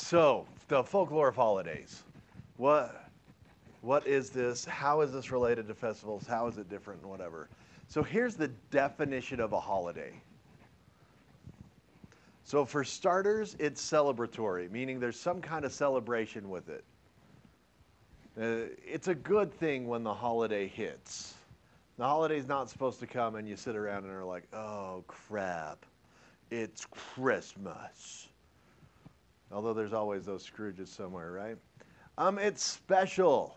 [0.00, 2.02] So, the folklore of holidays.
[2.56, 3.04] What
[3.82, 4.64] what is this?
[4.64, 6.26] How is this related to festivals?
[6.26, 7.48] How is it different and whatever?
[7.86, 10.12] So, here's the definition of a holiday.
[12.42, 16.82] So, for starters, it's celebratory, meaning there's some kind of celebration with it.
[18.40, 21.34] Uh, it's a good thing when the holiday hits.
[21.98, 25.84] The holiday's not supposed to come and you sit around and are like, oh crap,
[26.50, 28.29] it's Christmas.
[29.52, 31.56] Although there's always those Scrooges somewhere, right?
[32.18, 33.56] Um, it's special.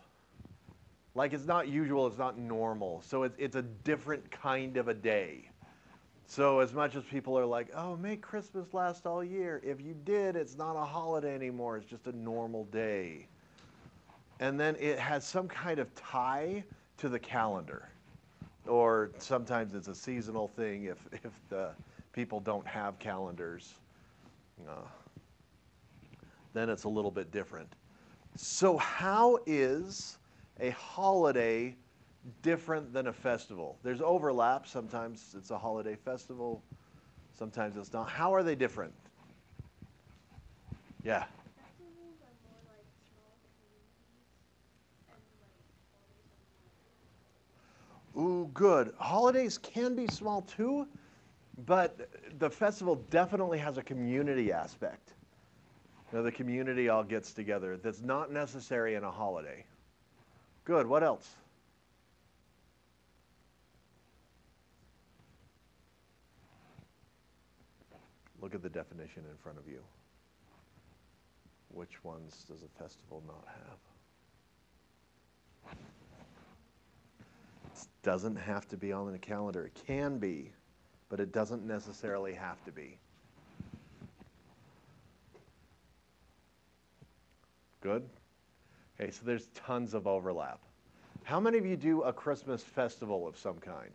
[1.16, 3.04] Like it's not usual, it's not normal.
[3.06, 5.50] So it's, it's a different kind of a day.
[6.26, 9.96] So as much as people are like, oh, make Christmas last all year, if you
[10.06, 11.78] did, it's not a holiday anymore.
[11.78, 13.28] It's just a normal day.
[14.40, 16.64] And then it has some kind of tie
[16.98, 17.90] to the calendar.
[18.66, 21.70] Or sometimes it's a seasonal thing if, if the
[22.14, 23.76] people don't have calendars.
[24.68, 24.73] Uh,
[26.54, 27.76] then it's a little bit different.
[28.36, 30.18] So, how is
[30.60, 31.76] a holiday
[32.42, 33.78] different than a festival?
[33.84, 34.68] There's overlap.
[34.68, 36.64] Sometimes it's a holiday festival,
[37.38, 38.10] sometimes it's not.
[38.10, 38.94] How are they different?
[41.04, 41.26] Yeah.
[48.16, 48.94] Ooh, good.
[49.00, 50.88] Holidays can be small too,
[51.66, 55.12] but the festival definitely has a community aspect.
[56.14, 57.75] Know, the community all gets together.
[57.75, 59.66] That's not necessary in a holiday.
[60.64, 60.86] Good.
[60.86, 61.28] What else?
[68.39, 69.80] Look at the definition in front of you.
[71.70, 73.80] Which ones does a festival not have?
[77.72, 79.66] It doesn't have to be on the calendar.
[79.66, 80.52] It can be,
[81.09, 83.00] but it doesn't necessarily have to be.
[87.84, 88.08] Good?
[88.98, 90.62] Okay, so there's tons of overlap.
[91.23, 93.92] How many of you do a Christmas festival of some kind?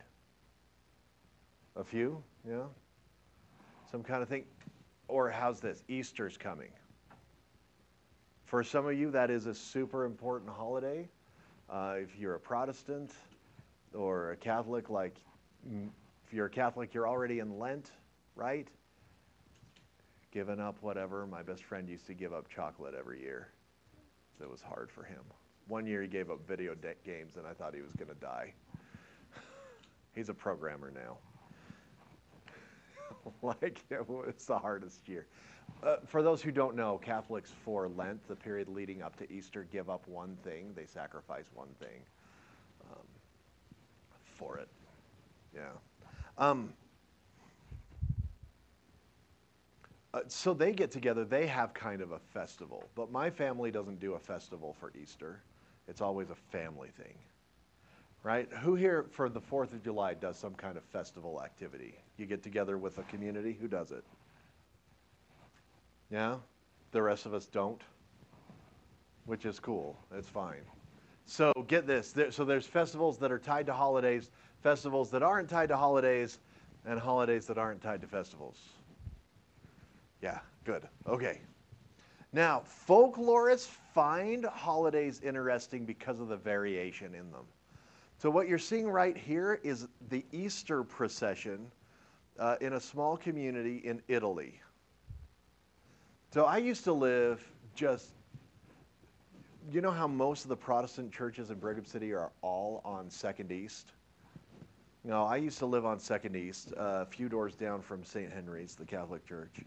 [1.75, 2.21] A few?
[2.47, 2.65] Yeah?
[3.91, 4.45] Some kind of thing?
[5.07, 5.83] Or how's this?
[5.87, 6.69] Easter's coming.
[8.45, 11.09] For some of you, that is a super important holiday.
[11.67, 13.11] Uh, if you're a Protestant
[13.95, 15.15] or a Catholic, like
[15.67, 17.89] if you're a Catholic, you're already in Lent,
[18.35, 18.67] right?
[20.31, 21.25] Giving up whatever.
[21.25, 23.47] My best friend used to give up chocolate every year.
[24.41, 25.21] It was hard for him.
[25.67, 28.19] One year he gave up video de- games, and I thought he was going to
[28.19, 28.53] die.
[30.15, 31.17] He's a programmer now.
[33.41, 35.27] like it was the hardest year.
[35.83, 39.67] Uh, for those who don't know, Catholics for Lent, the period leading up to Easter,
[39.71, 40.71] give up one thing.
[40.75, 42.01] They sacrifice one thing
[42.91, 43.05] um,
[44.37, 44.67] for it.
[45.55, 45.69] Yeah.
[46.37, 46.73] Um,
[50.19, 52.83] uh, so they get together, they have kind of a festival.
[52.95, 55.41] But my family doesn't do a festival for Easter,
[55.87, 57.15] it's always a family thing.
[58.21, 58.51] Right?
[58.61, 61.95] Who here for the 4th of July does some kind of festival activity?
[62.17, 64.03] You get together with a community, who does it?
[66.11, 66.35] Yeah?
[66.91, 67.81] The rest of us don't,
[69.25, 69.97] which is cool.
[70.13, 70.63] It's fine.
[71.25, 72.11] So get this.
[72.11, 74.31] There, so there's festivals that are tied to holidays,
[74.63, 76.39] festivals that aren't tied to holidays,
[76.85, 78.57] and holidays that aren't tied to festivals.
[80.21, 80.87] Yeah, good.
[81.07, 81.39] Okay.
[82.31, 87.45] Now, folklorists find holidays interesting because of the variation in them.
[88.17, 91.71] So, what you're seeing right here is the Easter procession
[92.37, 94.61] uh, in a small community in Italy.
[96.31, 97.43] So, I used to live
[97.73, 98.11] just,
[99.71, 103.51] you know how most of the Protestant churches in Brigham City are all on Second
[103.51, 103.93] East?
[105.03, 108.31] No, I used to live on Second East, uh, a few doors down from St.
[108.31, 109.61] Henry's, the Catholic Church.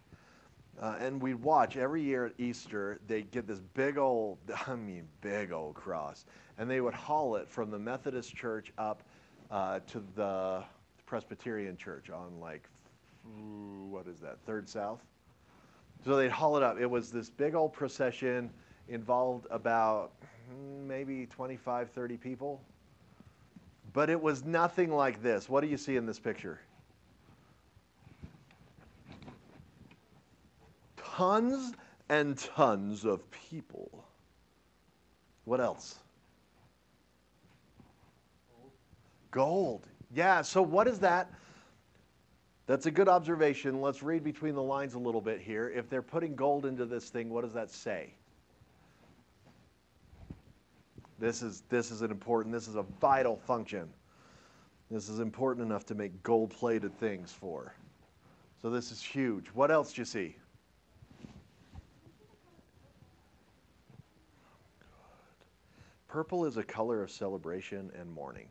[0.80, 5.06] Uh, and we'd watch every year at Easter, they'd get this big old, I mean,
[5.20, 6.24] big old cross.
[6.58, 9.02] And they would haul it from the Methodist church up
[9.50, 10.64] uh, to the
[11.06, 12.68] Presbyterian church on, like,
[13.88, 15.00] what is that, Third South?
[16.04, 16.80] So they'd haul it up.
[16.80, 18.50] It was this big old procession,
[18.88, 20.12] involved about
[20.48, 22.60] hmm, maybe 25, 30 people.
[23.92, 25.48] But it was nothing like this.
[25.48, 26.60] What do you see in this picture?
[31.22, 31.72] Tons
[32.08, 34.04] and tons of people.
[35.44, 36.00] What else?
[39.30, 39.86] Gold.
[40.12, 41.30] Yeah, so what is that?
[42.66, 43.80] That's a good observation.
[43.80, 45.70] Let's read between the lines a little bit here.
[45.70, 48.14] If they're putting gold into this thing, what does that say?
[51.18, 53.88] This is, this is an important, this is a vital function.
[54.90, 57.74] This is important enough to make gold plated things for.
[58.60, 59.46] So this is huge.
[59.54, 60.36] What else do you see?
[66.12, 68.48] Purple is a color of celebration and mourning,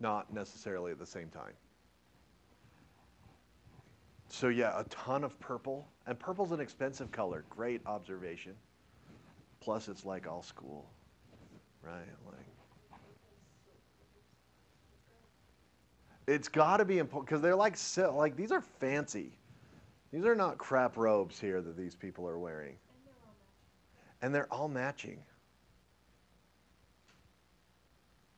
[0.00, 1.54] not necessarily at the same time.
[4.28, 5.88] So, yeah, a ton of purple.
[6.06, 7.46] And purple's an expensive color.
[7.48, 8.52] Great observation.
[9.60, 10.90] Plus, it's like all school,
[11.82, 12.04] right?
[12.26, 13.00] Like,
[16.26, 17.78] it's got to be important because they're like
[18.12, 19.32] like these are fancy.
[20.12, 22.76] These are not crap robes here that these people are wearing.
[24.20, 25.22] And they're all matching.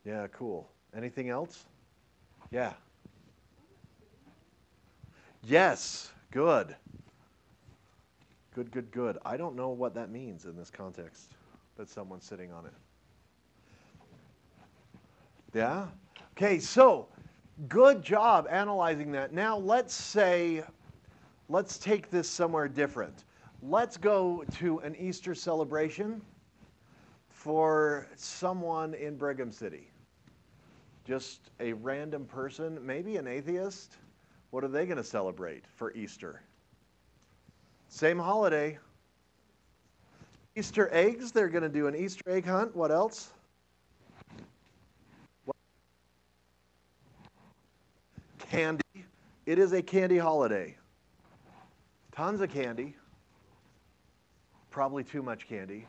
[0.05, 0.69] Yeah, cool.
[0.95, 1.65] Anything else?
[2.49, 2.73] Yeah.
[5.43, 6.75] Yes, good.
[8.53, 9.17] Good, good, good.
[9.25, 11.33] I don't know what that means in this context,
[11.77, 12.73] that someone's sitting on it.
[15.53, 15.87] Yeah?
[16.37, 17.07] Okay, so
[17.67, 19.33] good job analyzing that.
[19.33, 20.63] Now let's say,
[21.47, 23.23] let's take this somewhere different.
[23.61, 26.21] Let's go to an Easter celebration
[27.29, 29.90] for someone in Brigham City.
[31.05, 33.97] Just a random person, maybe an atheist.
[34.51, 36.41] What are they going to celebrate for Easter?
[37.89, 38.77] Same holiday.
[40.55, 42.75] Easter eggs, they're going to do an Easter egg hunt.
[42.75, 43.31] What else?
[45.45, 45.55] What?
[48.39, 48.83] Candy.
[49.45, 50.75] It is a candy holiday.
[52.11, 52.95] Tons of candy.
[54.69, 55.87] Probably too much candy.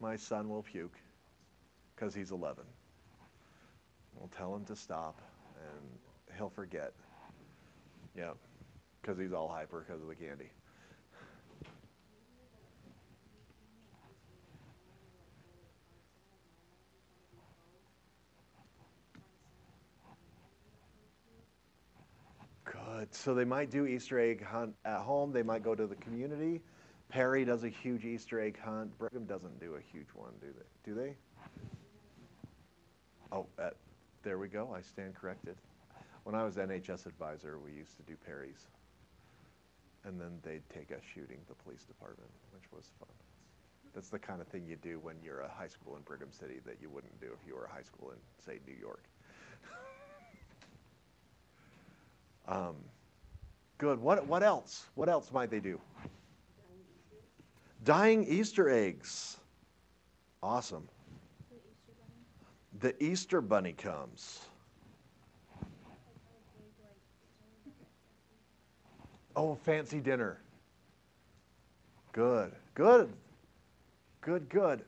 [0.00, 0.96] My son will puke
[1.94, 2.64] because he's 11.
[4.22, 5.20] We'll tell him to stop
[5.56, 6.92] and he'll forget.
[8.16, 8.34] Yeah,
[9.00, 10.48] because he's all hyper because of the candy.
[22.64, 23.12] Good.
[23.16, 25.32] So they might do Easter egg hunt at home.
[25.32, 26.60] They might go to the community.
[27.08, 28.96] Perry does a huge Easter egg hunt.
[28.98, 30.92] Brigham doesn't do a huge one, do they?
[30.92, 31.16] Do they?
[33.32, 33.70] Oh, uh,
[34.22, 34.74] there we go.
[34.76, 35.56] I stand corrected.
[36.24, 38.66] When I was NHS advisor, we used to do Perry's.
[40.04, 43.08] And then they'd take us shooting the police department, which was fun.
[43.94, 46.60] That's the kind of thing you do when you're a high school in Brigham City
[46.64, 49.04] that you wouldn't do if you were a high school in, say, New York.
[52.48, 52.76] um,
[53.78, 54.00] good.
[54.00, 54.86] What, what else?
[54.94, 55.80] What else might they do?
[57.84, 59.36] Dying Easter eggs.
[60.42, 60.88] Awesome.
[62.82, 64.40] The Easter bunny comes.
[69.36, 70.40] Oh, fancy dinner.
[72.10, 73.12] Good, good,
[74.20, 74.82] good, good.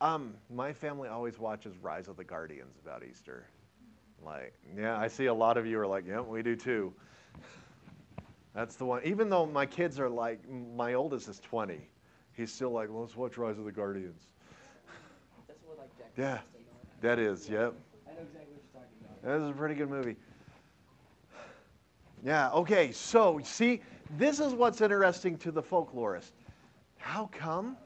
[0.00, 3.44] Um, my family always watches Rise of the Guardians about Easter.
[4.24, 6.94] Like, yeah, I see a lot of you are like, yeah, we do too.
[8.54, 9.02] That's the one.
[9.04, 11.80] Even though my kids are like, my oldest is 20,
[12.34, 14.22] he's still like, well, let's watch Rise of the Guardians.
[15.48, 16.38] That's what like Jack Yeah,
[17.00, 17.74] that is, yep.
[18.06, 19.22] I know exactly what you're talking about.
[19.22, 20.16] That is a pretty good movie.
[22.24, 23.82] Yeah, okay, so see,
[24.16, 26.30] this is what's interesting to the folklorist.
[26.96, 27.76] How come?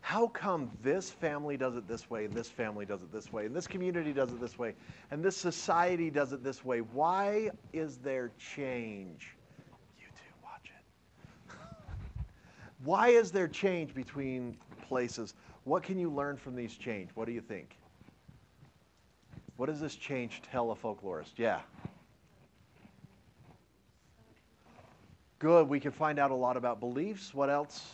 [0.00, 3.46] How come this family does it this way, and this family does it this way,
[3.46, 4.74] and this community does it this way,
[5.10, 6.80] and this society does it this way?
[6.80, 9.36] Why is there change?
[9.98, 11.54] You two, watch it.
[12.84, 14.56] Why is there change between
[14.88, 15.34] places?
[15.70, 17.10] What can you learn from these change?
[17.14, 17.76] What do you think?
[19.56, 21.34] What does this change tell a folklorist?
[21.36, 21.60] Yeah.
[25.38, 25.68] Good.
[25.68, 27.32] We can find out a lot about beliefs.
[27.32, 27.92] What else?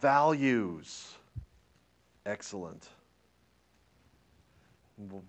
[0.00, 1.14] Values.
[2.24, 2.86] Excellent.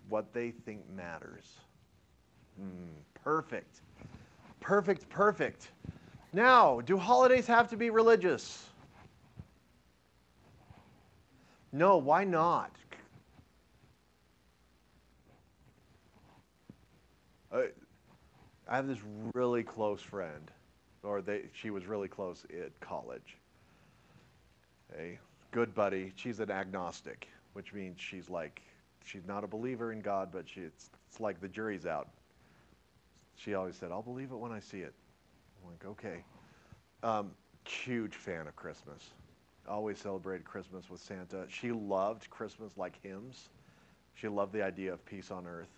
[0.10, 1.58] What they think matters.
[2.62, 3.82] Mm, perfect.
[4.60, 5.72] Perfect, perfect.
[6.34, 8.70] Now, do holidays have to be religious?
[11.74, 12.72] No, why not?
[17.52, 17.64] Uh,
[18.68, 19.00] I have this
[19.34, 20.52] really close friend,
[21.02, 23.38] or they, she was really close at college.
[24.98, 25.18] A
[25.52, 26.14] good buddy.
[26.16, 28.62] She's an agnostic, which means she's like,
[29.04, 32.10] she's not a believer in God, but she, it's, it's like the jury's out.
[33.36, 34.94] She always said, I'll believe it when I see it.
[35.64, 36.24] I'm like, okay.
[37.02, 37.32] Um,
[37.66, 39.10] huge fan of Christmas.
[39.68, 41.46] Always celebrated Christmas with Santa.
[41.48, 43.50] She loved Christmas like hymns.
[44.16, 45.70] She loved the idea of peace on earth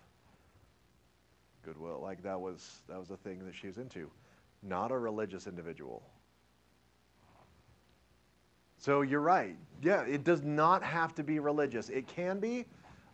[1.66, 2.00] goodwill.
[2.00, 4.08] Like that was that was a thing that she was into.
[4.62, 6.02] Not a religious individual.
[8.78, 9.56] So you're right.
[9.82, 11.88] Yeah, it does not have to be religious.
[11.88, 12.66] It can be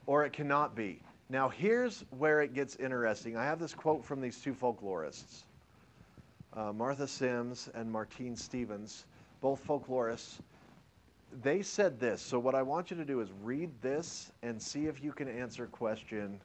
[0.07, 1.01] or it cannot be.
[1.31, 3.37] Now here's where it gets interesting.
[3.37, 5.45] I have this quote from these two folklorists.
[6.53, 9.07] Uh, Martha Sims and Martine Stephens,
[9.41, 10.39] both folklorists.
[11.41, 12.21] They said this.
[12.21, 15.29] So what I want you to do is read this and see if you can
[15.29, 16.41] answer question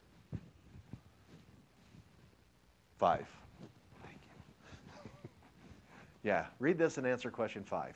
[2.96, 3.26] five.
[4.04, 5.30] Thank you.
[6.22, 7.94] yeah, read this and answer question five.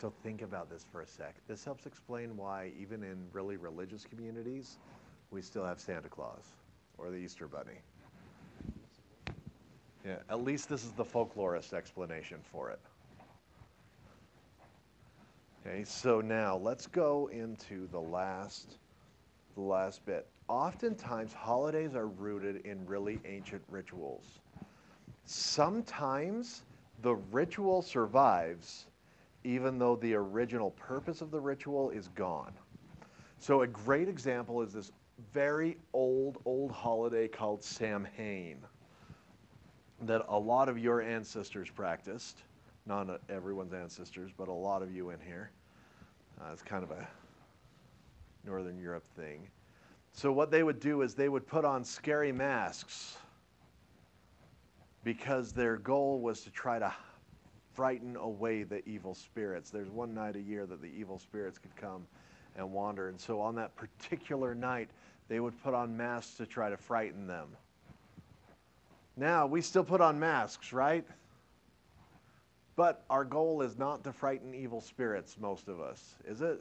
[0.00, 1.34] So think about this for a sec.
[1.48, 4.78] This helps explain why, even in really religious communities,
[5.32, 6.52] we still have Santa Claus
[6.98, 7.80] or the Easter Bunny.
[10.06, 12.78] Yeah, at least this is the folklorist explanation for it.
[15.66, 18.78] Okay, so now let's go into the last,
[19.56, 20.28] the last bit.
[20.46, 24.38] Oftentimes, holidays are rooted in really ancient rituals.
[25.24, 26.62] Sometimes
[27.02, 28.86] the ritual survives
[29.44, 32.52] even though the original purpose of the ritual is gone.
[33.38, 34.92] So, a great example is this
[35.32, 38.58] very old, old holiday called Samhain
[40.02, 42.42] that a lot of your ancestors practiced.
[42.86, 45.50] Not everyone's ancestors, but a lot of you in here.
[46.40, 47.06] Uh, it's kind of a
[48.44, 49.48] Northern Europe thing.
[50.12, 53.18] So, what they would do is they would put on scary masks
[55.04, 56.92] because their goal was to try to
[57.78, 59.70] frighten away the evil spirits.
[59.70, 62.08] There's one night a year that the evil spirits could come
[62.56, 63.08] and wander.
[63.08, 64.90] And so on that particular night,
[65.28, 67.46] they would put on masks to try to frighten them.
[69.16, 71.06] Now, we still put on masks, right?
[72.74, 76.60] But our goal is not to frighten evil spirits, most of us, is it?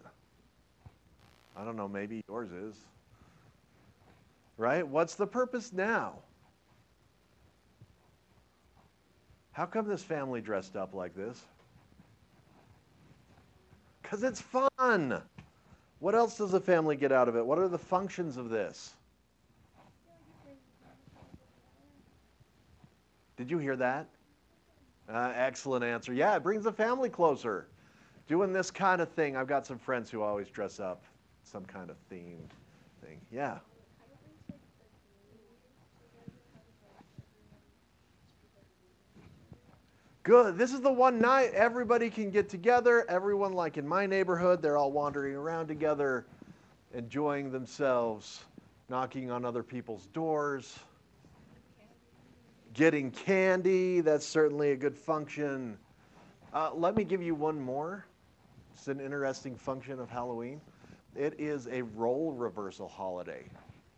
[1.57, 2.75] I don't know, maybe yours is.
[4.55, 4.87] Right?
[4.87, 6.19] What's the purpose now?
[9.57, 11.43] How come this family dressed up like this?
[14.03, 15.19] Because it's fun.
[15.97, 17.43] What else does a family get out of it?
[17.43, 18.93] What are the functions of this?
[23.35, 24.05] Did you hear that?
[25.11, 26.13] Uh, excellent answer.
[26.13, 27.65] Yeah, it brings the family closer.
[28.27, 29.35] Doing this kind of thing.
[29.35, 31.01] I've got some friends who always dress up
[31.43, 32.51] some kind of themed
[33.01, 33.19] thing.
[33.31, 33.57] Yeah.
[40.27, 40.57] Good.
[40.57, 43.05] This is the one night everybody can get together.
[43.07, 46.25] Everyone, like in my neighborhood, they're all wandering around together,
[46.93, 48.43] enjoying themselves,
[48.89, 50.77] knocking on other people's doors,
[52.73, 54.01] getting candy.
[54.01, 55.77] That's certainly a good function.
[56.53, 58.05] Uh, let me give you one more.
[58.73, 60.59] It's an interesting function of Halloween.
[61.15, 63.45] It is a role reversal holiday,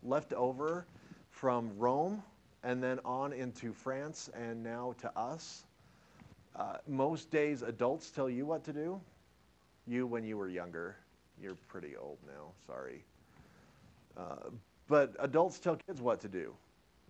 [0.04, 0.86] left over
[1.30, 2.22] from Rome
[2.62, 5.64] and then on into France and now to us.
[6.56, 9.00] Uh, most days, adults tell you what to do.
[9.86, 10.96] You, when you were younger,
[11.40, 13.04] you're pretty old now, sorry.
[14.16, 14.50] Uh,
[14.88, 16.52] but adults tell kids what to do.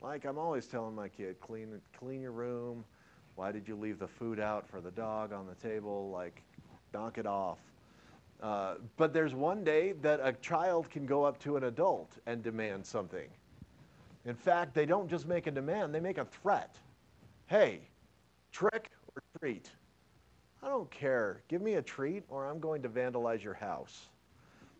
[0.02, 2.84] Like I'm always telling my kid, clean, clean your room.
[3.36, 6.10] Why did you leave the food out for the dog on the table?
[6.10, 6.42] Like,
[6.92, 7.58] knock it off.
[8.42, 12.42] Uh, but there's one day that a child can go up to an adult and
[12.42, 13.28] demand something.
[14.24, 16.76] In fact, they don't just make a demand, they make a threat.
[17.46, 17.80] Hey,
[18.52, 18.90] trick
[19.38, 19.70] treat.
[20.62, 21.42] I don't care.
[21.48, 24.08] Give me a treat or I'm going to vandalize your house.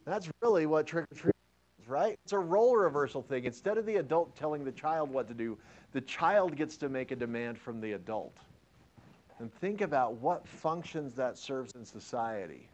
[0.05, 1.35] That's really what trick or treat
[1.81, 2.19] is, right?
[2.25, 3.45] It's a role reversal thing.
[3.45, 5.57] Instead of the adult telling the child what to do,
[5.93, 8.37] the child gets to make a demand from the adult.
[9.39, 12.69] And think about what functions that serves in society.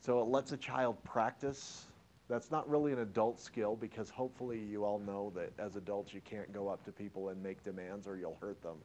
[0.00, 1.84] So it lets a child practice.
[2.28, 6.20] That's not really an adult skill because hopefully you all know that as adults you
[6.20, 8.76] can't go up to people and make demands or you'll hurt them.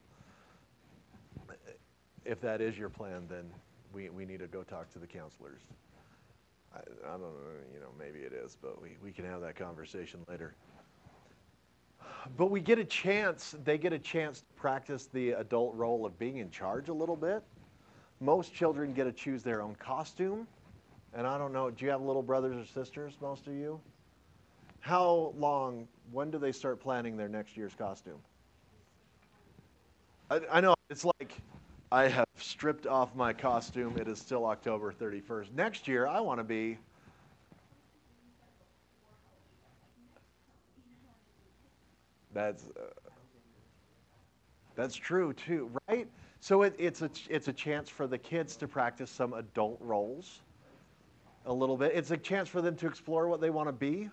[2.27, 3.46] If that is your plan, then
[3.93, 5.62] we, we need to go talk to the counselors.
[6.75, 7.27] I, I don't know,
[7.74, 10.53] you know, maybe it is, but we, we can have that conversation later.
[12.36, 16.19] But we get a chance, they get a chance to practice the adult role of
[16.19, 17.43] being in charge a little bit.
[18.19, 20.48] Most children get to choose their own costume.
[21.13, 23.79] And I don't know, do you have little brothers or sisters, most of you?
[24.81, 28.19] How long, when do they start planning their next year's costume?
[30.29, 31.34] I, I know, it's like
[31.91, 33.98] I have stripped off my costume.
[33.98, 35.53] It is still October 31st.
[35.53, 36.77] Next year, I want to be.
[42.34, 42.84] That's uh,
[44.75, 46.08] that's true too, right?
[46.41, 50.41] So it, it's a it's a chance for the kids to practice some adult roles
[51.46, 51.94] a little bit.
[51.96, 54.10] It's a chance for them to explore what they want to be.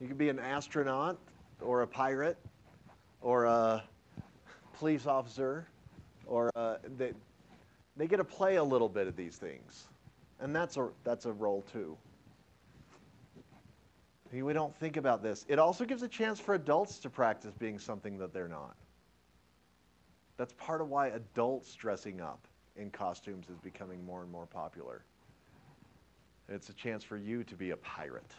[0.00, 1.18] You could be an astronaut
[1.60, 2.38] or a pirate
[3.20, 3.82] or a
[4.78, 5.66] police officer
[6.26, 7.12] or uh, they,
[7.96, 9.84] they get to play a little bit of these things.
[10.40, 11.96] And that's a, that's a role too.
[14.32, 15.46] We don't think about this.
[15.48, 18.74] It also gives a chance for adults to practice being something that they're not.
[20.36, 25.04] That's part of why adults dressing up in costumes is becoming more and more popular.
[26.48, 28.32] It's a chance for you to be a pirate.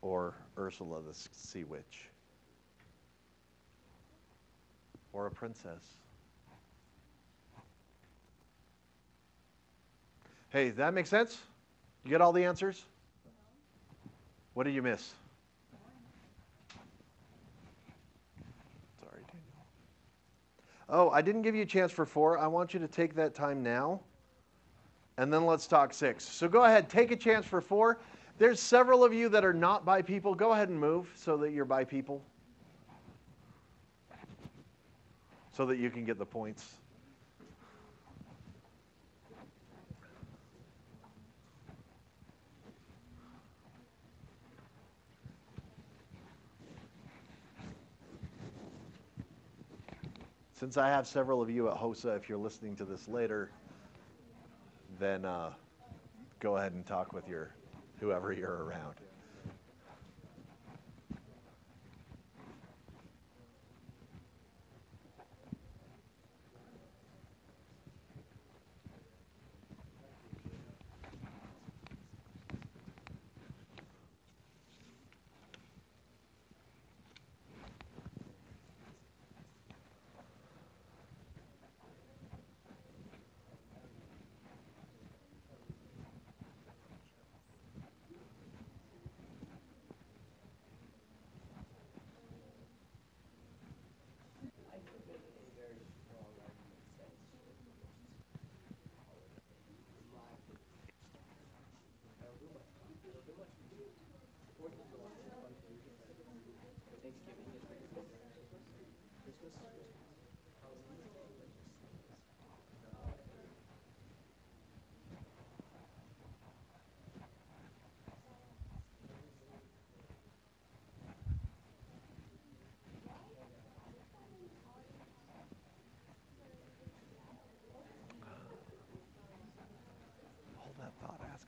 [0.00, 2.08] Or Ursula the Sea Witch
[5.14, 5.80] or a princess.
[10.50, 11.38] Hey, that make sense?
[12.04, 12.84] You get all the answers?
[14.52, 15.14] What did you miss?
[19.00, 19.42] Sorry, Daniel.
[20.88, 22.38] Oh, I didn't give you a chance for four.
[22.38, 24.00] I want you to take that time now,
[25.16, 26.24] and then let's talk six.
[26.24, 27.98] So go ahead, take a chance for four.
[28.38, 30.34] There's several of you that are not by people.
[30.34, 32.22] Go ahead and move so that you're by people.
[35.56, 36.74] So that you can get the points.
[50.58, 53.50] Since I have several of you at HOSA, if you're listening to this later,
[54.98, 55.52] then uh,
[56.40, 57.50] go ahead and talk with your
[58.00, 58.94] whoever you're around.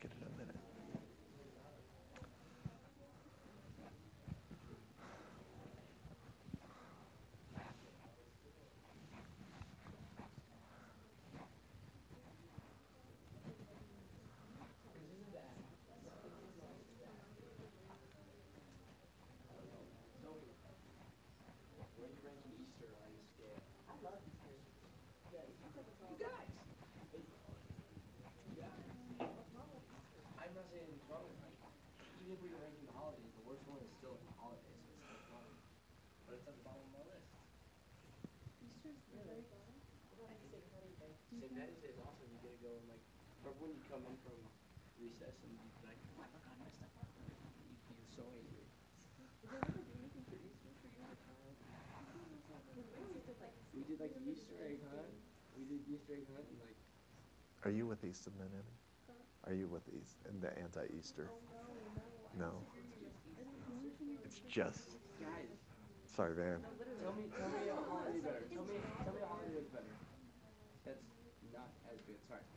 [0.07, 0.56] it in a minute.
[41.35, 41.51] St.
[41.51, 42.31] Patty's Day is awesome.
[42.31, 43.03] You get to go and like,
[43.43, 44.39] or when you come in from
[45.03, 46.91] recess and you like, oh my God, my stuff.
[47.19, 48.67] You feel so angry.
[53.75, 55.11] We did like Easter egg hunt.
[55.59, 56.79] We did Easter egg hunt and like.
[57.65, 58.79] Are you with Easton then, Annie?
[59.47, 61.31] Are you with East and the anti-Easter?
[61.31, 61.39] Oh,
[62.39, 62.51] no.
[64.25, 64.99] It's just.
[65.21, 65.51] Guys.
[66.15, 66.59] Sorry, man.
[67.03, 68.43] Tell me, tell me a holiday better.
[68.51, 69.96] Tell me, tell me a holiday better.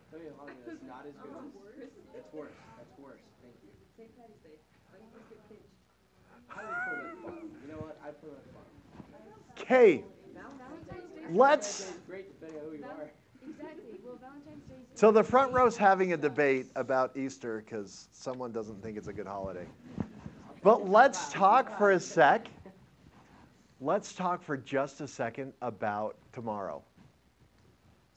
[0.09, 1.29] Tell me a holiday that's not as good.
[1.83, 2.57] as That's worse.
[2.77, 3.21] That's worse.
[3.41, 3.69] Thank you.
[3.97, 4.09] St.
[4.17, 4.57] Patty's Day.
[4.91, 5.69] Like you just get pinched.
[6.49, 7.49] I would put it fun.
[7.61, 7.95] You know what?
[8.01, 8.67] I put it at fun.
[9.59, 10.03] Okay,
[11.31, 11.89] let's.
[11.89, 13.11] It's great depending on who you are.
[13.47, 13.83] Exactly.
[14.03, 14.75] Well, Valentine's Day.
[14.95, 19.13] So the front row's having a debate about Easter because someone doesn't think it's a
[19.13, 19.65] good holiday.
[20.63, 22.47] But let's talk for a sec.
[23.79, 26.83] Let's talk for just a second about tomorrow,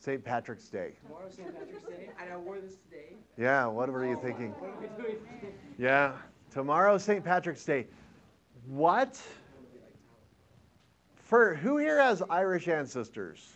[0.02, 0.24] St.
[0.24, 0.94] Patrick's Day.
[1.06, 1.54] Tomorrow's St.
[1.56, 3.14] Patrick's Day, and I wore this today.
[3.38, 4.50] Yeah, what were you thinking?
[4.50, 5.52] What are we doing today?
[5.78, 6.14] Yeah,
[6.50, 7.24] tomorrow St.
[7.24, 7.86] Patrick's Day.
[8.66, 9.20] What?
[11.14, 13.52] For who here has Irish ancestors?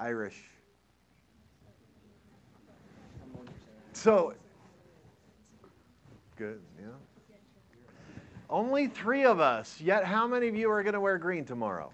[0.00, 0.42] Irish.
[3.36, 3.50] percent.
[3.92, 4.34] So,
[6.36, 6.86] good, yeah.
[8.50, 9.80] Only three of us.
[9.80, 11.92] Yet, how many of you are going to wear green tomorrow?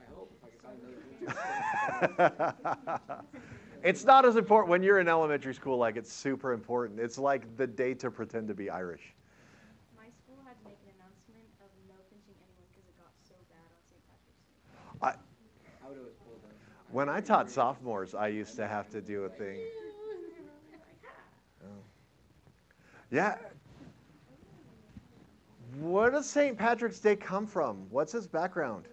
[0.00, 1.11] I hope if I can find another picture.
[3.82, 5.78] it's not as important when you're in elementary school.
[5.78, 7.00] Like it's super important.
[7.00, 9.14] It's like the day to pretend to be Irish.
[9.96, 13.34] My school had to make an announcement of no pinching anyone because it got so
[13.50, 14.00] bad on St.
[14.08, 14.50] Patrick's Day.
[15.02, 15.14] I,
[15.84, 16.54] I would always pull them.
[16.90, 19.58] when I taught sophomores, I used to have to do a thing.
[23.12, 23.36] Yeah.
[25.80, 26.56] Where does St.
[26.56, 27.86] Patrick's Day come from?
[27.90, 28.88] What's his background?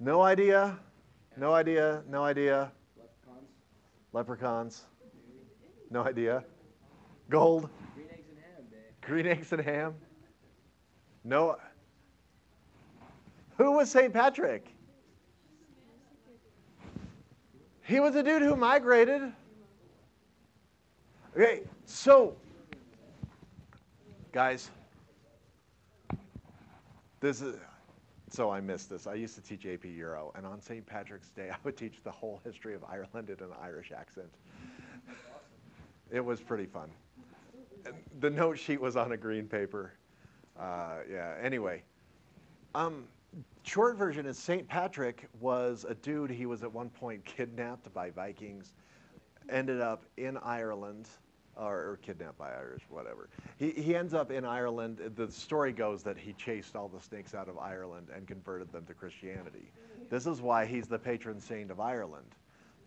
[0.00, 0.78] No idea.
[1.36, 2.02] No idea.
[2.08, 2.72] No idea.
[2.96, 3.46] Leprechauns,
[4.14, 4.84] Leprechauns.
[5.90, 6.42] No idea.
[7.28, 7.68] Gold.
[7.94, 8.64] green eggs and ham.
[9.02, 9.94] Green eggs and ham.
[11.22, 11.56] No.
[13.58, 14.12] Who was St.
[14.12, 14.74] Patrick?
[17.82, 19.32] He was a dude who migrated.
[21.36, 22.36] Okay, so,
[24.32, 24.70] guys,
[27.20, 27.56] this is.
[28.30, 29.08] So I missed this.
[29.08, 30.86] I used to teach AP Euro, and on St.
[30.86, 34.30] Patrick's Day, I would teach the whole history of Ireland in an Irish accent.
[36.10, 36.90] It was pretty fun.
[37.84, 39.92] And the note sheet was on a green paper.
[40.58, 41.34] Uh, yeah.
[41.40, 41.82] Anyway,
[42.74, 43.04] um,
[43.62, 46.30] short version is Saint Patrick was a dude.
[46.30, 48.74] He was at one point kidnapped by Vikings,
[49.48, 51.08] ended up in Ireland,
[51.60, 53.28] or, kidnapped by Irish, whatever.
[53.58, 54.98] He he ends up in Ireland.
[55.16, 58.86] The story goes that he chased all the snakes out of Ireland and converted them
[58.86, 59.70] to Christianity.
[60.08, 62.34] This is why he's the patron saint of Ireland.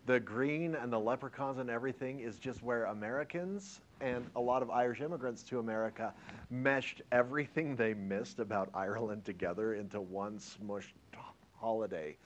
[0.05, 4.69] The green and the leprechauns and everything is just where Americans and a lot of
[4.69, 6.13] Irish immigrants to America
[6.49, 10.91] meshed everything they missed about Ireland together into one smushed
[11.57, 12.17] holiday.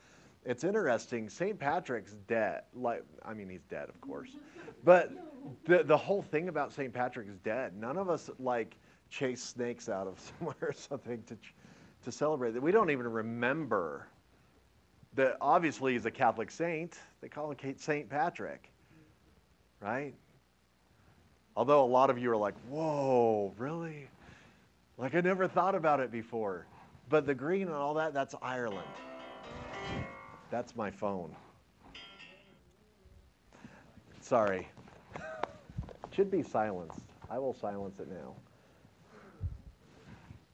[0.48, 1.28] It's interesting.
[1.28, 1.58] St.
[1.58, 2.62] Patrick's dead.
[2.74, 4.30] Like, I mean, he's dead, of course,
[4.82, 5.12] but
[5.66, 6.90] the the whole thing about St.
[6.90, 7.76] Patrick is dead.
[7.76, 8.78] None of us like
[9.10, 11.36] chase snakes out of somewhere or something to
[12.04, 12.62] to celebrate it.
[12.62, 14.06] We don't even remember
[15.16, 15.36] that.
[15.42, 16.98] Obviously, he's a Catholic saint.
[17.20, 18.70] They call him Saint Patrick,
[19.80, 20.14] right?
[21.56, 24.08] Although a lot of you are like, "Whoa, really?"
[24.96, 26.64] Like I never thought about it before.
[27.10, 28.88] But the green and all that, that's Ireland.
[30.50, 31.34] That's my phone.
[34.20, 34.68] Sorry.
[36.12, 37.00] Should be silenced.
[37.30, 38.34] I will silence it now.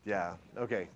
[0.04, 0.88] Yeah, okay.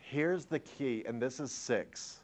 [0.00, 2.20] Here's the key, and this is six.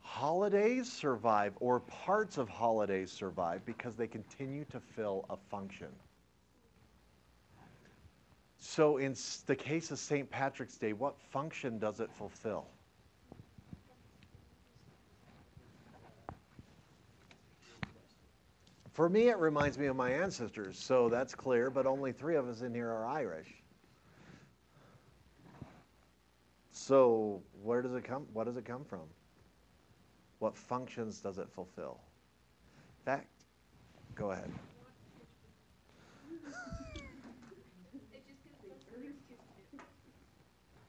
[0.00, 5.88] Holidays survive, or parts of holidays survive, because they continue to fill a function.
[8.66, 10.28] So, in the case of St.
[10.28, 12.66] Patrick's Day, what function does it fulfill?
[18.90, 22.48] For me, it reminds me of my ancestors, so that's clear, but only three of
[22.48, 23.52] us in here are Irish.
[26.72, 28.26] So, where does it come?
[28.32, 29.04] What does it come from?
[30.38, 32.00] What functions does it fulfill?
[33.04, 33.26] That,
[34.14, 34.50] go ahead.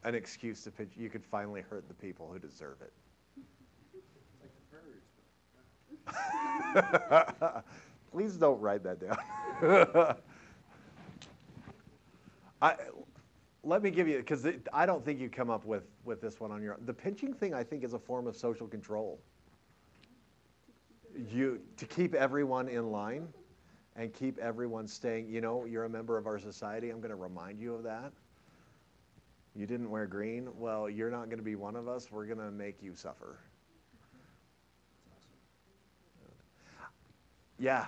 [0.05, 0.91] An excuse to pitch.
[0.95, 2.93] You could finally hurt the people who deserve it.
[8.11, 10.15] Please don't write that down.
[12.61, 12.75] I,
[13.63, 16.51] let me give you, because I don't think you come up with, with this one
[16.51, 16.81] on your own.
[16.85, 19.19] The pinching thing, I think, is a form of social control.
[21.31, 23.27] You, to keep everyone in line
[23.95, 26.91] and keep everyone staying, you know, you're a member of our society.
[26.91, 28.11] I'm going to remind you of that.
[29.55, 30.49] You didn't wear green?
[30.57, 32.11] Well, you're not going to be one of us.
[32.11, 33.39] We're going to make you suffer.
[37.57, 37.85] Yeah.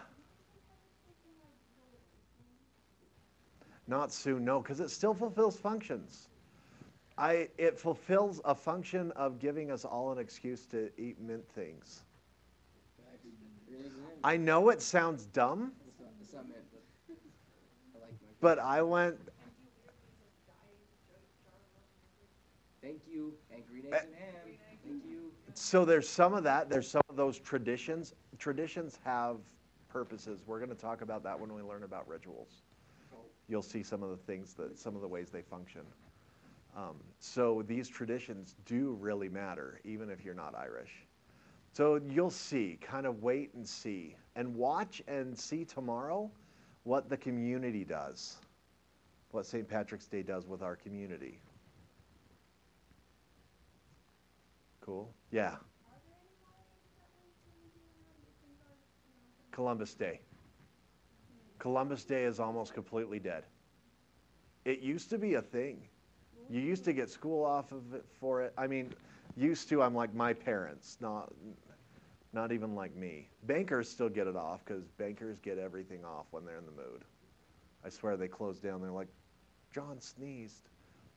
[3.88, 6.28] Not soon, no, because it still fulfills functions.
[7.18, 12.04] I, it fulfills a function of giving us all an excuse to eat mint things.
[14.24, 16.82] I know it sounds dumb, It's not, it's not meant, but
[17.96, 18.28] I like my.
[18.42, 19.18] but I went,
[22.88, 24.06] Thank you, and green eggs Eh.
[24.06, 24.58] and ham.
[24.70, 25.30] Thank you.
[25.54, 28.16] so there's some of that, there's some of those traditions.
[28.40, 29.40] Traditions have
[29.90, 30.44] purposes.
[30.48, 32.64] We're going to talk about that when we learn about rituals.
[33.50, 35.82] You'll see some of the things that, some of the ways they function.
[36.78, 41.06] Um, so these traditions do really matter, even if you're not Irish.
[41.74, 46.32] So you'll see, kind of wait and see, and watch and see tomorrow
[46.84, 48.38] what the community does,
[49.32, 49.68] what St.
[49.68, 51.42] Patrick's Day does with our community.
[54.88, 55.14] Cool?
[55.32, 55.56] Yeah.
[59.52, 60.22] Columbus Day.
[61.60, 63.44] Columbus Day is almost completely dead.
[64.64, 65.82] It used to be a thing.
[66.50, 68.54] You used to get school off of it for it.
[68.58, 68.94] I mean,
[69.36, 69.84] used to.
[69.84, 71.34] I'm like my parents, not
[72.32, 73.28] not even like me.
[73.44, 77.04] Bankers still get it off because bankers get everything off when they're in the mood.
[77.84, 78.82] I swear they close down.
[78.82, 79.10] They're like,
[79.74, 80.70] John sneezed.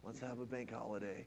[0.03, 1.27] Let's have a bank holiday.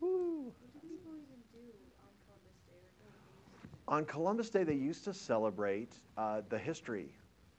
[0.00, 0.52] Woo!
[0.58, 1.62] What do people even do
[2.02, 2.82] on Columbus Day?
[2.98, 7.08] Or don't they On Columbus Day, they used to celebrate uh, the history.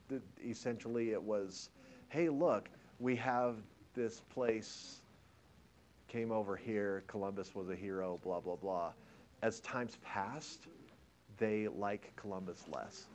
[0.08, 1.70] The, essentially, it was,
[2.10, 3.58] hey, look, we have
[3.94, 5.02] this place
[6.08, 7.04] came over here.
[7.08, 8.20] Columbus was a hero.
[8.24, 8.92] Blah blah blah.
[9.42, 10.68] As times passed,
[11.38, 13.06] they like Columbus less.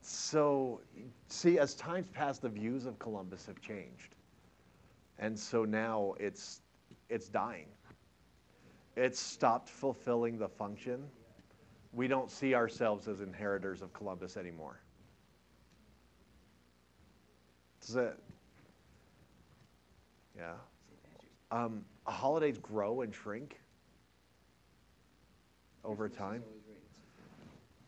[0.00, 0.80] So,
[1.26, 4.14] see, as times pass, the views of Columbus have changed,
[5.18, 6.62] and so now it's
[7.10, 7.66] it's dying.
[8.98, 11.04] It's stopped fulfilling the function.
[11.92, 14.80] We don't see ourselves as inheritors of Columbus anymore.
[17.80, 18.18] Does that?
[20.36, 20.54] Yeah.
[21.52, 23.60] Um, holidays grow and shrink
[25.84, 26.42] over time.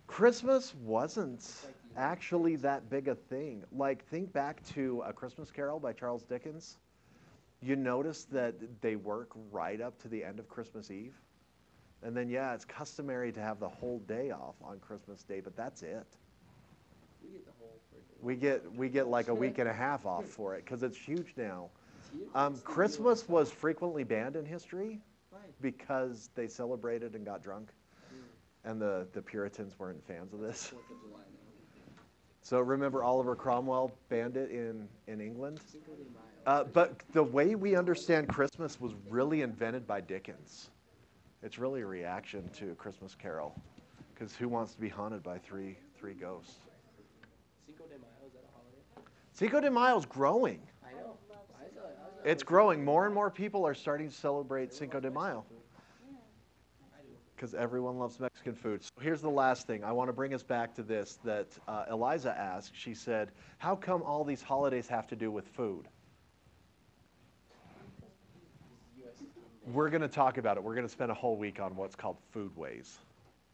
[0.06, 1.44] Christmas wasn't
[1.96, 3.64] actually that big a thing.
[3.72, 6.78] Like, think back to A Christmas Carol by Charles Dickens.
[7.62, 11.14] You notice that they work right up to the end of Christmas Eve.
[12.02, 15.54] And then, yeah, it's customary to have the whole day off on Christmas Day, but
[15.56, 16.06] that's it.
[17.22, 17.80] We get the whole.
[18.22, 20.96] We get, we get like a week and a half off for it because it's
[20.96, 21.68] huge now.
[22.34, 25.00] Um, Christmas was frequently banned in history
[25.60, 27.70] because they celebrated and got drunk.
[28.64, 30.66] And the, the Puritans weren't fans of this.
[30.66, 31.40] Fourth of July now.
[32.42, 35.60] So remember Oliver Cromwell banned it in, in England?
[36.50, 36.60] Mayo.
[36.60, 40.70] Uh, but the way we understand Christmas was really invented by Dickens.
[41.42, 43.54] It's really a reaction to A Christmas Carol.
[44.12, 46.56] Because who wants to be haunted by three, three ghosts?
[47.66, 49.08] Cinco de Mayo, is that a holiday?
[49.32, 50.60] Cinco de Mayo's growing.
[50.84, 51.16] I know.
[51.30, 52.84] I saw, I was, It's growing.
[52.84, 55.44] More and more people are starting to celebrate Cinco de Mayo.
[57.34, 58.82] Because everyone loves Mexican food.
[58.82, 59.82] So here's the last thing.
[59.82, 62.72] I want to bring us back to this that uh, Eliza asked.
[62.74, 65.88] She said, How come all these holidays have to do with food?
[69.72, 70.62] We're going to talk about it.
[70.62, 72.98] We're going to spend a whole week on what's called food ways,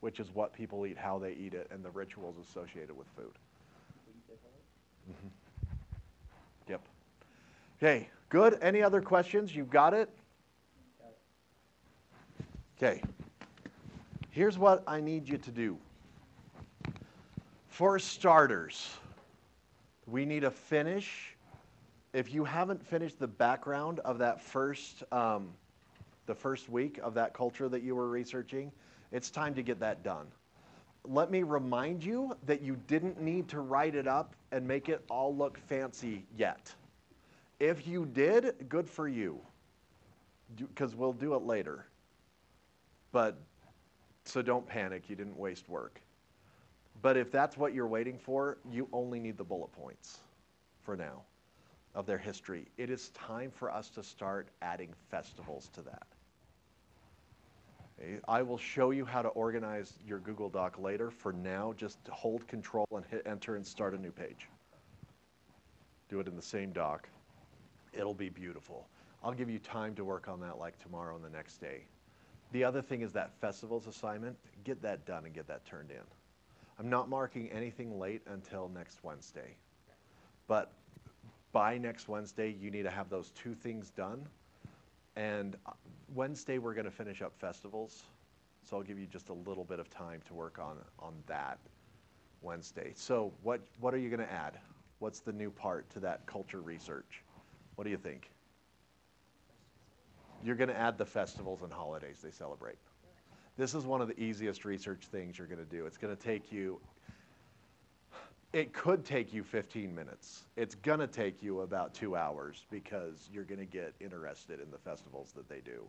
[0.00, 3.32] which is what people eat, how they eat it, and the rituals associated with food.
[6.68, 6.80] Yep.
[7.78, 8.58] Okay, good.
[8.62, 9.54] Any other questions?
[9.54, 10.08] You've got it?
[12.76, 13.02] Okay.
[14.30, 15.78] Here's what I need you to do.
[17.68, 18.90] For starters,
[20.06, 21.36] we need to finish.
[22.12, 25.48] If you haven't finished the background of that first, um,
[26.26, 28.72] the first week of that culture that you were researching,
[29.12, 30.26] it's time to get that done.
[31.04, 35.04] Let me remind you that you didn't need to write it up and make it
[35.08, 36.74] all look fancy yet.
[37.60, 39.40] If you did, good for you,
[40.56, 41.86] because we'll do it later.
[43.12, 43.38] But
[44.24, 46.00] so don't panic, you didn't waste work.
[47.02, 50.18] But if that's what you're waiting for, you only need the bullet points
[50.82, 51.22] for now
[51.94, 52.66] of their history.
[52.76, 56.06] It is time for us to start adding festivals to that.
[58.28, 61.10] I will show you how to organize your Google Doc later.
[61.10, 64.48] For now, just hold control and hit enter and start a new page.
[66.08, 67.08] Do it in the same doc.
[67.92, 68.86] It'll be beautiful.
[69.24, 71.84] I'll give you time to work on that like tomorrow and the next day.
[72.52, 76.02] The other thing is that festivals assignment, get that done and get that turned in.
[76.78, 79.56] I'm not marking anything late until next Wednesday.
[80.46, 80.72] But
[81.52, 84.26] by next Wednesday, you need to have those two things done.
[85.16, 85.72] And uh,
[86.14, 88.04] Wednesday, we're going to finish up festivals.
[88.62, 91.58] So I'll give you just a little bit of time to work on, on that
[92.42, 92.92] Wednesday.
[92.94, 94.58] So what, what are you going to add?
[94.98, 97.22] What's the new part to that culture research?
[97.76, 98.30] What do you think?
[100.42, 102.76] You're going to add the festivals and holidays they celebrate.
[103.56, 105.86] This is one of the easiest research things you're going to do.
[105.86, 106.80] It's going to take you,
[108.56, 110.44] it could take you 15 minutes.
[110.56, 114.70] It's going to take you about two hours because you're going to get interested in
[114.70, 115.86] the festivals that they do.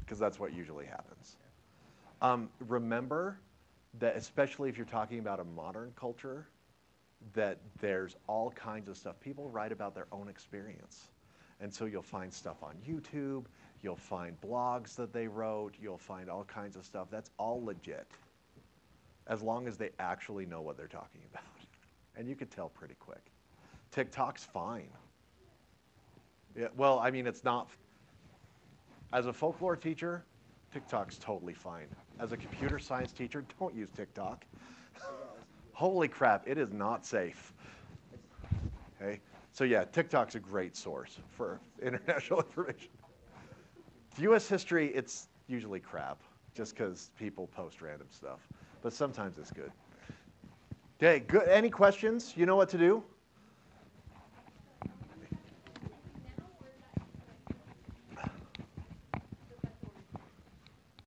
[0.00, 1.36] Because that's what usually happens.
[2.20, 3.38] Um, remember
[4.00, 6.46] that, especially if you're talking about a modern culture,
[7.32, 9.18] that there's all kinds of stuff.
[9.18, 11.08] People write about their own experience.
[11.58, 13.46] And so you'll find stuff on YouTube,
[13.82, 17.08] you'll find blogs that they wrote, you'll find all kinds of stuff.
[17.10, 18.06] That's all legit,
[19.28, 21.44] as long as they actually know what they're talking about.
[22.16, 23.30] And you could tell pretty quick.
[23.90, 24.88] TikTok's fine.
[26.56, 27.68] Yeah, well, I mean, it's not.
[29.12, 30.24] As a folklore teacher,
[30.72, 31.86] TikTok's totally fine.
[32.18, 34.44] As a computer science teacher, don't use TikTok.
[35.72, 37.54] Holy crap, it is not safe.
[39.00, 39.20] Okay?
[39.52, 42.88] So yeah, TikTok's a great source for international information.
[44.18, 44.48] U.S.
[44.48, 46.18] history, it's usually crap,
[46.54, 48.40] just because people post random stuff.
[48.82, 49.72] But sometimes it's good.
[51.00, 51.48] Okay, good.
[51.48, 52.34] Any questions?
[52.36, 53.02] You know what to do?